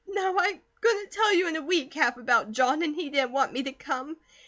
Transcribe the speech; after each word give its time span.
No, 0.07 0.35
I 0.39 0.59
couldn't 0.81 1.11
tell 1.11 1.31
you 1.31 1.47
in 1.47 1.55
a 1.57 1.61
week 1.61 1.93
half 1.93 2.17
about 2.17 2.51
John, 2.51 2.81
and 2.81 2.95
he 2.95 3.11
didn't 3.11 3.33
want 3.33 3.53
me 3.53 3.61
to 3.61 3.71
come. 3.71 4.17